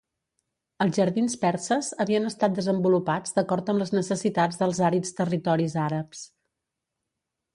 [0.85, 6.27] Els jardins perses havien estat desenvolupats d'acord amb les necessitats dels àrids territoris àrabs.